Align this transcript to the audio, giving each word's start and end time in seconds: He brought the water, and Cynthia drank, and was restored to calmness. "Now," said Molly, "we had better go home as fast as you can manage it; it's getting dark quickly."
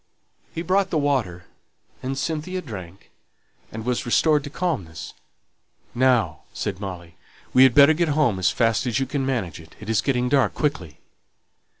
He 0.51 0.63
brought 0.63 0.89
the 0.89 0.97
water, 0.97 1.45
and 2.01 2.17
Cynthia 2.17 2.59
drank, 2.63 3.11
and 3.71 3.85
was 3.85 4.03
restored 4.03 4.43
to 4.45 4.49
calmness. 4.49 5.13
"Now," 5.93 6.39
said 6.53 6.79
Molly, 6.79 7.17
"we 7.53 7.61
had 7.61 7.75
better 7.75 7.93
go 7.93 8.07
home 8.11 8.39
as 8.39 8.49
fast 8.49 8.87
as 8.87 8.99
you 8.99 9.05
can 9.05 9.23
manage 9.23 9.59
it; 9.59 9.75
it's 9.79 10.01
getting 10.01 10.27
dark 10.27 10.55
quickly." 10.55 10.97